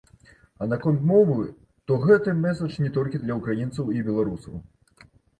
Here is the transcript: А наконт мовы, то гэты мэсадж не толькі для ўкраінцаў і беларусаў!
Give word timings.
А 0.61 0.67
наконт 0.69 1.01
мовы, 1.09 1.43
то 1.91 1.97
гэты 2.05 2.33
мэсадж 2.45 2.77
не 2.85 2.89
толькі 2.95 3.21
для 3.25 3.35
ўкраінцаў 3.41 3.91
і 3.97 4.01
беларусаў! 4.07 4.57